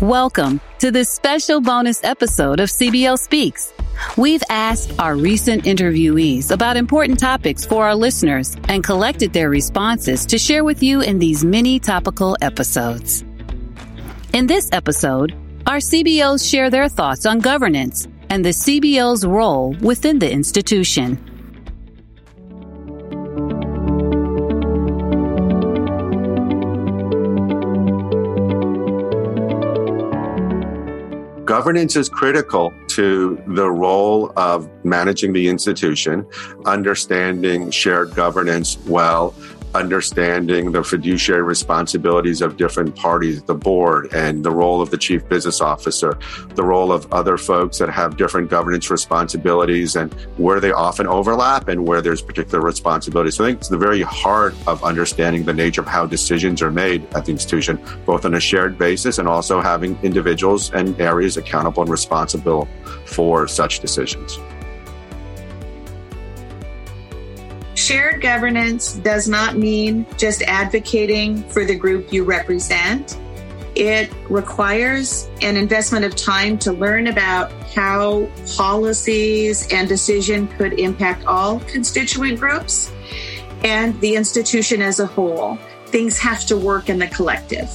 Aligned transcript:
Welcome 0.00 0.60
to 0.78 0.92
this 0.92 1.08
special 1.08 1.60
bonus 1.60 2.04
episode 2.04 2.60
of 2.60 2.68
CBO 2.68 3.18
Speaks. 3.18 3.72
We've 4.16 4.44
asked 4.48 4.92
our 5.00 5.16
recent 5.16 5.64
interviewees 5.64 6.52
about 6.52 6.76
important 6.76 7.18
topics 7.18 7.66
for 7.66 7.84
our 7.84 7.96
listeners 7.96 8.56
and 8.68 8.84
collected 8.84 9.32
their 9.32 9.50
responses 9.50 10.24
to 10.26 10.38
share 10.38 10.62
with 10.62 10.84
you 10.84 11.00
in 11.00 11.18
these 11.18 11.44
mini 11.44 11.80
topical 11.80 12.36
episodes. 12.40 13.24
In 14.32 14.46
this 14.46 14.68
episode, 14.70 15.34
our 15.66 15.78
CBOs 15.78 16.48
share 16.48 16.70
their 16.70 16.88
thoughts 16.88 17.26
on 17.26 17.40
governance 17.40 18.06
and 18.30 18.44
the 18.44 18.50
CBO's 18.50 19.26
role 19.26 19.72
within 19.80 20.20
the 20.20 20.30
institution. 20.30 21.27
Governance 31.68 31.96
is 31.96 32.08
critical 32.08 32.72
to 32.86 33.38
the 33.48 33.70
role 33.70 34.32
of 34.38 34.70
managing 34.86 35.34
the 35.34 35.48
institution, 35.50 36.26
understanding 36.64 37.70
shared 37.70 38.14
governance 38.14 38.78
well, 38.86 39.34
understanding 39.74 40.72
the 40.72 40.82
fiduciary 40.82 41.42
responsibilities 41.42 42.40
of 42.40 42.56
different 42.56 42.94
parties, 42.96 43.42
the 43.42 43.54
board, 43.54 44.12
and 44.14 44.44
the 44.44 44.50
role 44.50 44.80
of 44.80 44.90
the 44.90 44.98
chief 44.98 45.28
business 45.28 45.60
officer, 45.60 46.18
the 46.54 46.62
role 46.62 46.92
of 46.92 47.10
other 47.12 47.36
folks 47.36 47.78
that 47.78 47.90
have 47.90 48.16
different 48.16 48.50
governance 48.50 48.90
responsibilities 48.90 49.96
and 49.96 50.12
where 50.36 50.60
they 50.60 50.72
often 50.72 51.06
overlap 51.06 51.68
and 51.68 51.86
where 51.86 52.00
there's 52.00 52.22
particular 52.22 52.60
responsibilities. 52.60 53.36
So 53.36 53.44
I 53.44 53.48
think 53.48 53.60
it's 53.60 53.68
the 53.68 53.78
very 53.78 54.02
heart 54.02 54.54
of 54.66 54.82
understanding 54.84 55.44
the 55.44 55.54
nature 55.54 55.80
of 55.80 55.86
how 55.86 56.06
decisions 56.06 56.62
are 56.62 56.70
made 56.70 57.06
at 57.14 57.24
the 57.24 57.32
institution, 57.32 57.78
both 58.06 58.24
on 58.24 58.34
a 58.34 58.40
shared 58.40 58.78
basis 58.78 59.18
and 59.18 59.28
also 59.28 59.60
having 59.60 59.98
individuals 60.02 60.72
and 60.72 60.98
areas 61.00 61.36
accountable 61.36 61.82
and 61.82 61.90
responsible 61.90 62.68
for 63.04 63.46
such 63.46 63.80
decisions. 63.80 64.38
Shared 67.88 68.20
governance 68.20 68.96
does 68.96 69.28
not 69.28 69.56
mean 69.56 70.04
just 70.18 70.42
advocating 70.42 71.42
for 71.44 71.64
the 71.64 71.74
group 71.74 72.12
you 72.12 72.22
represent. 72.22 73.18
It 73.74 74.12
requires 74.28 75.30
an 75.40 75.56
investment 75.56 76.04
of 76.04 76.14
time 76.14 76.58
to 76.58 76.72
learn 76.74 77.06
about 77.06 77.50
how 77.74 78.28
policies 78.58 79.72
and 79.72 79.88
decision 79.88 80.48
could 80.48 80.74
impact 80.74 81.24
all 81.24 81.60
constituent 81.60 82.38
groups 82.38 82.92
and 83.64 83.98
the 84.02 84.16
institution 84.16 84.82
as 84.82 85.00
a 85.00 85.06
whole. 85.06 85.56
Things 85.86 86.18
have 86.18 86.44
to 86.44 86.58
work 86.58 86.90
in 86.90 86.98
the 86.98 87.06
collective. 87.06 87.70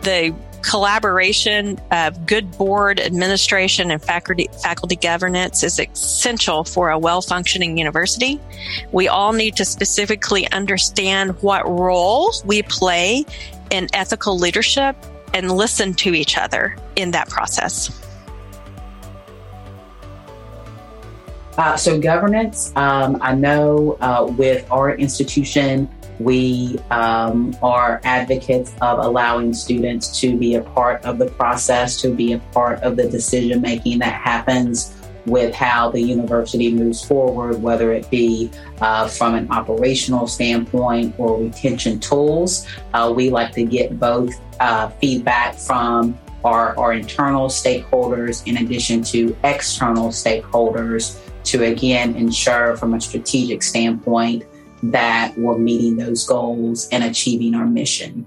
The 0.00 0.34
collaboration 0.64 1.78
of 1.90 2.26
good 2.26 2.50
board 2.52 2.98
administration 2.98 3.90
and 3.90 4.02
faculty, 4.02 4.48
faculty 4.62 4.96
governance 4.96 5.62
is 5.62 5.78
essential 5.78 6.64
for 6.64 6.90
a 6.90 6.98
well 6.98 7.20
functioning 7.20 7.76
university. 7.76 8.40
We 8.90 9.08
all 9.08 9.32
need 9.32 9.56
to 9.56 9.64
specifically 9.64 10.50
understand 10.50 11.42
what 11.42 11.68
role 11.68 12.32
we 12.44 12.62
play 12.62 13.24
in 13.70 13.88
ethical 13.92 14.38
leadership 14.38 14.96
and 15.34 15.52
listen 15.52 15.94
to 15.94 16.14
each 16.14 16.38
other 16.38 16.76
in 16.96 17.10
that 17.10 17.28
process. 17.28 18.00
Uh, 21.56 21.76
so, 21.76 22.00
governance, 22.00 22.72
um, 22.74 23.16
I 23.20 23.34
know 23.34 23.96
uh, 24.00 24.26
with 24.36 24.66
our 24.72 24.96
institution, 24.96 25.88
we 26.18 26.78
um, 26.90 27.56
are 27.62 28.00
advocates 28.04 28.72
of 28.80 28.98
allowing 28.98 29.52
students 29.52 30.20
to 30.20 30.36
be 30.36 30.54
a 30.54 30.62
part 30.62 31.04
of 31.04 31.18
the 31.18 31.26
process, 31.26 32.00
to 32.02 32.14
be 32.14 32.32
a 32.32 32.38
part 32.52 32.80
of 32.82 32.96
the 32.96 33.08
decision 33.08 33.60
making 33.60 33.98
that 33.98 34.14
happens 34.14 34.96
with 35.26 35.54
how 35.54 35.90
the 35.90 36.00
university 36.00 36.72
moves 36.72 37.02
forward, 37.02 37.62
whether 37.62 37.92
it 37.92 38.08
be 38.10 38.50
uh, 38.80 39.08
from 39.08 39.34
an 39.34 39.50
operational 39.50 40.26
standpoint 40.26 41.14
or 41.18 41.40
retention 41.40 41.98
tools. 41.98 42.66
Uh, 42.92 43.12
we 43.14 43.30
like 43.30 43.52
to 43.52 43.64
get 43.64 43.98
both 43.98 44.34
uh, 44.60 44.88
feedback 45.00 45.54
from 45.54 46.18
our, 46.44 46.78
our 46.78 46.92
internal 46.92 47.48
stakeholders 47.48 48.46
in 48.46 48.58
addition 48.58 49.02
to 49.02 49.34
external 49.44 50.08
stakeholders 50.08 51.18
to 51.44 51.64
again 51.64 52.14
ensure 52.16 52.76
from 52.76 52.94
a 52.94 53.00
strategic 53.00 53.62
standpoint 53.62 54.44
that 54.92 55.34
we're 55.36 55.58
meeting 55.58 55.96
those 55.96 56.26
goals 56.26 56.88
and 56.88 57.04
achieving 57.04 57.54
our 57.54 57.66
mission. 57.66 58.26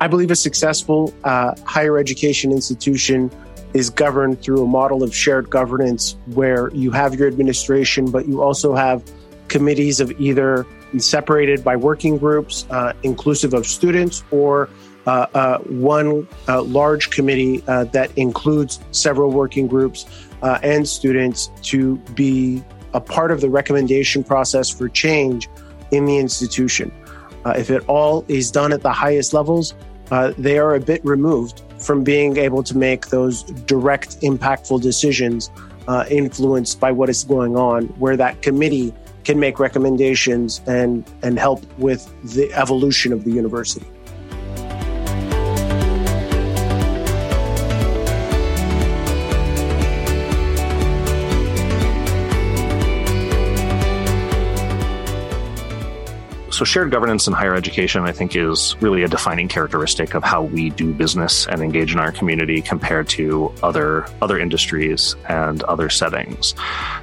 I 0.00 0.06
believe 0.06 0.30
a 0.30 0.36
successful 0.36 1.12
uh, 1.24 1.54
higher 1.64 1.98
education 1.98 2.52
institution 2.52 3.30
is 3.74 3.90
governed 3.90 4.40
through 4.40 4.64
a 4.64 4.66
model 4.66 5.02
of 5.02 5.14
shared 5.14 5.50
governance 5.50 6.16
where 6.26 6.70
you 6.70 6.90
have 6.92 7.14
your 7.14 7.28
administration, 7.28 8.10
but 8.10 8.26
you 8.26 8.42
also 8.42 8.74
have 8.74 9.02
committees 9.48 10.00
of 10.00 10.10
either 10.20 10.66
separated 10.96 11.62
by 11.62 11.76
working 11.76 12.16
groups, 12.16 12.64
uh, 12.70 12.92
inclusive 13.02 13.52
of 13.52 13.66
students, 13.66 14.24
or 14.30 14.70
Uh, 15.08 15.26
uh, 15.32 15.58
one 15.60 16.28
uh, 16.48 16.60
large 16.64 17.08
committee 17.08 17.64
uh, 17.66 17.84
that 17.84 18.12
includes 18.18 18.78
several 18.90 19.30
working 19.30 19.66
groups 19.66 20.04
and 20.42 20.86
students 20.86 21.50
to 21.62 21.96
be 22.14 22.62
a 22.92 23.00
part 23.00 23.30
of 23.30 23.40
the 23.40 23.48
recommendation 23.48 24.22
process 24.22 24.68
for 24.68 24.86
change 24.86 25.48
in 25.92 26.04
the 26.04 26.18
institution. 26.18 26.92
if 27.56 27.70
it 27.70 27.82
all 27.88 28.22
is 28.28 28.50
done 28.50 28.70
at 28.70 28.82
the 28.82 28.92
highest 28.92 29.32
levels, 29.32 29.74
they 30.36 30.58
are 30.58 30.74
a 30.74 30.80
bit 30.80 31.02
removed 31.06 31.62
from 31.78 32.04
being 32.04 32.36
able 32.36 32.62
to 32.62 32.76
make 32.76 33.06
those 33.06 33.44
direct, 33.64 34.20
impactful 34.20 34.82
decisions 34.82 35.50
uh, 35.86 36.04
influenced 36.10 36.78
by 36.80 36.92
what 36.92 37.08
is 37.08 37.24
going 37.24 37.56
on, 37.56 37.86
where 37.98 38.16
that 38.18 38.42
committee 38.42 38.92
can 39.24 39.40
make 39.40 39.58
recommendations 39.58 40.60
and, 40.66 41.10
and 41.22 41.38
help 41.38 41.64
with 41.78 42.06
the 42.34 42.52
evolution 42.52 43.10
of 43.10 43.24
the 43.24 43.30
university. 43.30 43.86
So, 56.50 56.64
shared 56.64 56.90
governance 56.90 57.26
in 57.26 57.34
higher 57.34 57.54
education, 57.54 58.02
I 58.04 58.12
think, 58.12 58.34
is 58.34 58.74
really 58.80 59.02
a 59.02 59.08
defining 59.08 59.48
characteristic 59.48 60.14
of 60.14 60.24
how 60.24 60.42
we 60.42 60.70
do 60.70 60.94
business 60.94 61.46
and 61.46 61.62
engage 61.62 61.92
in 61.92 62.00
our 62.00 62.10
community 62.10 62.62
compared 62.62 63.08
to 63.10 63.52
other 63.62 64.06
other 64.22 64.38
industries 64.38 65.14
and 65.28 65.62
other 65.64 65.90
settings. 65.90 66.54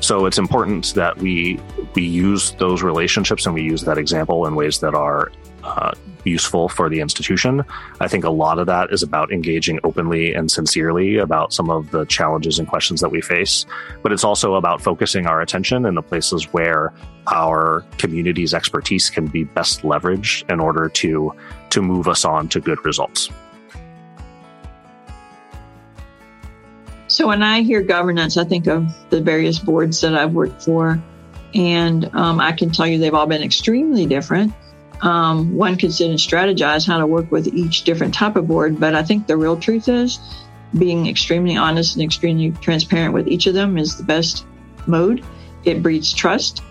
So, 0.00 0.26
it's 0.26 0.38
important 0.38 0.94
that 0.94 1.18
we 1.18 1.60
we 1.94 2.02
use 2.02 2.52
those 2.52 2.82
relationships 2.82 3.44
and 3.46 3.54
we 3.54 3.62
use 3.62 3.82
that 3.82 3.98
example 3.98 4.46
in 4.46 4.54
ways 4.54 4.78
that 4.80 4.94
are 4.94 5.32
uh, 5.62 5.92
useful 6.26 6.68
for 6.68 6.88
the 6.88 7.00
institution. 7.00 7.64
I 8.00 8.08
think 8.08 8.24
a 8.24 8.30
lot 8.30 8.58
of 8.58 8.66
that 8.66 8.92
is 8.92 9.02
about 9.02 9.32
engaging 9.32 9.78
openly 9.84 10.34
and 10.34 10.50
sincerely 10.50 11.18
about 11.18 11.52
some 11.52 11.70
of 11.70 11.90
the 11.90 12.04
challenges 12.06 12.58
and 12.58 12.66
questions 12.68 13.00
that 13.00 13.10
we 13.10 13.20
face. 13.20 13.66
But 14.02 14.12
it's 14.12 14.24
also 14.24 14.54
about 14.54 14.82
focusing 14.82 15.26
our 15.26 15.40
attention 15.40 15.86
in 15.86 15.94
the 15.94 16.02
places 16.02 16.52
where 16.52 16.92
our 17.32 17.84
community's 17.98 18.54
expertise 18.54 19.10
can 19.10 19.26
be 19.26 19.44
best 19.44 19.82
leveraged 19.82 20.50
in 20.50 20.60
order 20.60 20.88
to, 20.88 21.32
to 21.70 21.82
move 21.82 22.08
us 22.08 22.24
on 22.24 22.48
to 22.48 22.60
good 22.60 22.84
results. 22.84 23.30
So 27.08 27.28
when 27.28 27.42
I 27.42 27.62
hear 27.62 27.82
governance, 27.82 28.36
I 28.36 28.44
think 28.44 28.66
of 28.66 28.92
the 29.10 29.20
various 29.20 29.58
boards 29.58 30.00
that 30.00 30.14
I've 30.14 30.32
worked 30.32 30.62
for. 30.62 31.00
And 31.54 32.10
um, 32.14 32.40
I 32.40 32.52
can 32.52 32.70
tell 32.70 32.86
you 32.86 32.98
they've 32.98 33.14
all 33.14 33.26
been 33.26 33.42
extremely 33.42 34.04
different 34.04 34.52
um, 35.02 35.54
one 35.56 35.76
could 35.76 35.92
sit 35.92 36.08
and 36.08 36.18
strategize 36.18 36.86
how 36.86 36.98
to 36.98 37.06
work 37.06 37.30
with 37.30 37.48
each 37.48 37.82
different 37.82 38.14
type 38.14 38.36
of 38.36 38.48
board. 38.48 38.80
But 38.80 38.94
I 38.94 39.02
think 39.02 39.26
the 39.26 39.36
real 39.36 39.58
truth 39.58 39.88
is 39.88 40.18
being 40.78 41.06
extremely 41.06 41.56
honest 41.56 41.96
and 41.96 42.02
extremely 42.02 42.50
transparent 42.60 43.14
with 43.14 43.28
each 43.28 43.46
of 43.46 43.54
them 43.54 43.78
is 43.78 43.96
the 43.96 44.04
best 44.04 44.46
mode. 44.86 45.24
It 45.64 45.82
breeds 45.82 46.12
trust, 46.12 46.62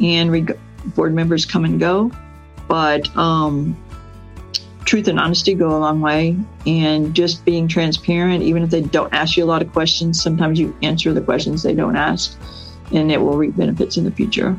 and 0.00 0.30
reg- 0.30 0.58
board 0.94 1.14
members 1.14 1.44
come 1.44 1.64
and 1.64 1.78
go. 1.78 2.10
But 2.68 3.14
um, 3.16 3.76
truth 4.84 5.08
and 5.08 5.18
honesty 5.18 5.54
go 5.54 5.68
a 5.68 5.78
long 5.78 6.00
way. 6.00 6.36
And 6.66 7.14
just 7.14 7.44
being 7.44 7.68
transparent, 7.68 8.42
even 8.42 8.62
if 8.62 8.70
they 8.70 8.80
don't 8.80 9.12
ask 9.12 9.36
you 9.36 9.44
a 9.44 9.46
lot 9.46 9.62
of 9.62 9.72
questions, 9.72 10.22
sometimes 10.22 10.58
you 10.58 10.76
answer 10.82 11.12
the 11.12 11.20
questions 11.20 11.62
they 11.62 11.74
don't 11.74 11.96
ask, 11.96 12.38
and 12.92 13.10
it 13.10 13.20
will 13.20 13.36
reap 13.36 13.56
benefits 13.56 13.96
in 13.96 14.04
the 14.04 14.12
future. 14.12 14.56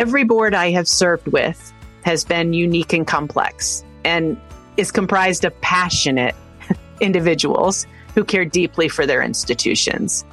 Every 0.00 0.24
board 0.24 0.54
I 0.54 0.70
have 0.70 0.88
served 0.88 1.28
with 1.28 1.74
has 2.06 2.24
been 2.24 2.54
unique 2.54 2.94
and 2.94 3.06
complex 3.06 3.84
and 4.02 4.40
is 4.78 4.90
comprised 4.90 5.44
of 5.44 5.60
passionate 5.60 6.34
individuals 7.00 7.86
who 8.14 8.24
care 8.24 8.46
deeply 8.46 8.88
for 8.88 9.04
their 9.04 9.22
institutions. 9.22 10.24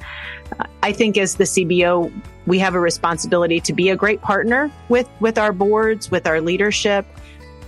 I 0.82 0.92
think 0.92 1.18
as 1.18 1.34
the 1.34 1.44
CBO, 1.44 2.10
we 2.46 2.58
have 2.60 2.74
a 2.74 2.80
responsibility 2.80 3.60
to 3.60 3.74
be 3.74 3.90
a 3.90 3.96
great 3.96 4.22
partner 4.22 4.72
with, 4.88 5.06
with 5.20 5.36
our 5.36 5.52
boards, 5.52 6.10
with 6.10 6.26
our 6.26 6.40
leadership, 6.40 7.04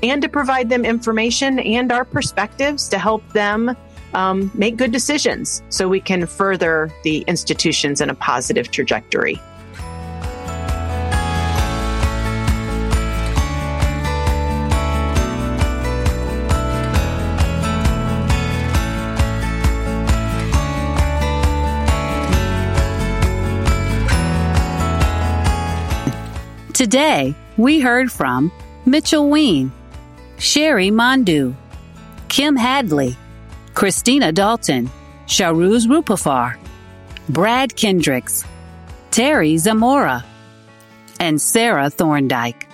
and 0.03 0.23
to 0.23 0.29
provide 0.31 0.71
them 0.71 0.87
information 0.87 1.59
and 1.59 1.93
our 1.93 2.07
perspectives 2.07 2.89
to 2.89 2.99
help 2.99 3.29
them 3.35 3.77
um, 4.15 4.51
make 4.55 4.79
good 4.79 4.91
decisions 4.91 5.63
so 5.69 5.87
we 5.87 6.01
can 6.01 6.27
further 6.27 6.91
the 7.05 7.19
institutions 7.29 8.01
in 8.01 8.09
a 8.09 8.15
positive 8.15 8.71
trajectory. 8.71 9.39
Today, 26.81 27.35
we 27.59 27.81
heard 27.81 28.11
from 28.11 28.51
Mitchell 28.87 29.29
Ween, 29.29 29.71
Sherry 30.39 30.91
Mandu, 30.91 31.55
Kim 32.29 32.57
Hadley, 32.57 33.19
Christina 33.75 34.33
Dalton, 34.33 34.89
Sharuz 35.27 35.87
Rupafar, 35.87 36.57
Brad 37.29 37.77
Kendricks, 37.77 38.47
Terry 39.11 39.59
Zamora, 39.59 40.25
and 41.21 41.39
Sarah 41.39 41.91
Thorndike. 41.91 42.67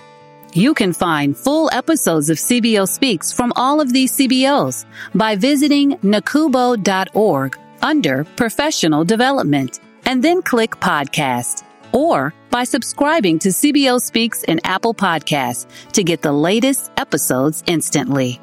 You 0.53 0.73
can 0.73 0.93
find 0.93 1.35
full 1.35 1.69
episodes 1.73 2.29
of 2.29 2.37
CBO 2.37 2.87
Speaks 2.87 3.33
from 3.33 3.51
all 3.57 3.81
of 3.81 3.91
these 3.91 4.13
CBOs 4.15 4.85
by 5.15 5.35
visiting 5.35 5.97
nacubo.org 5.97 7.59
under 7.81 8.23
Professional 8.23 9.03
Development 9.03 9.81
and 10.05 10.23
then 10.23 10.41
click 10.41 10.77
Podcast 10.77 11.66
or 11.97 12.31
by 12.51 12.63
subscribing 12.63 13.39
to 13.39 13.49
CBO 13.49 13.99
Speaks 13.99 14.43
in 14.43 14.61
Apple 14.63 14.93
Podcasts 14.93 15.65
to 15.93 16.03
get 16.03 16.21
the 16.21 16.31
latest 16.31 16.91
episodes 16.95 17.63
instantly. 17.65 18.39